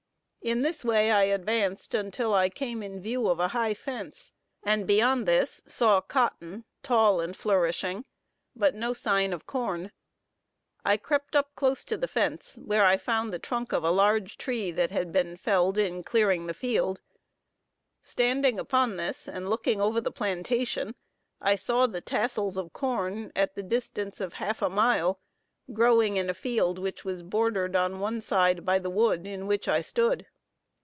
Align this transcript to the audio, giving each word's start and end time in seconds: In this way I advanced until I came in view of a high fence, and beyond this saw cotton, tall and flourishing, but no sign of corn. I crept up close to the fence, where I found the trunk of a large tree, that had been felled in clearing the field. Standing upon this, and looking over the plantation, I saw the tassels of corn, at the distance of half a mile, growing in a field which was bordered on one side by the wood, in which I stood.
In 0.43 0.63
this 0.63 0.83
way 0.83 1.11
I 1.11 1.25
advanced 1.25 1.93
until 1.93 2.33
I 2.33 2.49
came 2.49 2.81
in 2.81 2.99
view 2.99 3.27
of 3.29 3.39
a 3.39 3.49
high 3.49 3.75
fence, 3.75 4.33
and 4.63 4.87
beyond 4.87 5.27
this 5.27 5.61
saw 5.67 6.01
cotton, 6.01 6.65
tall 6.81 7.21
and 7.21 7.37
flourishing, 7.37 8.05
but 8.55 8.73
no 8.73 8.91
sign 8.91 9.33
of 9.33 9.45
corn. 9.45 9.91
I 10.83 10.97
crept 10.97 11.35
up 11.35 11.53
close 11.55 11.83
to 11.83 11.95
the 11.95 12.07
fence, 12.07 12.57
where 12.59 12.83
I 12.83 12.97
found 12.97 13.31
the 13.31 13.37
trunk 13.37 13.71
of 13.71 13.83
a 13.83 13.91
large 13.91 14.35
tree, 14.35 14.71
that 14.71 14.89
had 14.89 15.11
been 15.11 15.37
felled 15.37 15.77
in 15.77 16.01
clearing 16.01 16.47
the 16.47 16.55
field. 16.55 17.01
Standing 18.01 18.59
upon 18.59 18.97
this, 18.97 19.27
and 19.27 19.47
looking 19.47 19.79
over 19.79 20.01
the 20.01 20.11
plantation, 20.11 20.95
I 21.39 21.53
saw 21.53 21.85
the 21.85 22.01
tassels 22.01 22.57
of 22.57 22.73
corn, 22.73 23.31
at 23.35 23.53
the 23.53 23.61
distance 23.61 24.19
of 24.19 24.33
half 24.33 24.63
a 24.63 24.69
mile, 24.71 25.19
growing 25.71 26.17
in 26.17 26.29
a 26.29 26.33
field 26.33 26.77
which 26.79 27.05
was 27.05 27.23
bordered 27.23 27.75
on 27.77 27.99
one 27.99 28.19
side 28.19 28.65
by 28.65 28.77
the 28.79 28.89
wood, 28.89 29.25
in 29.25 29.45
which 29.47 29.69
I 29.69 29.79
stood. 29.81 30.25